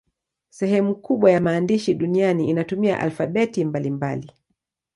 [0.49, 4.31] Sehemu kubwa ya maandishi duniani inatumia alfabeti mbalimbali.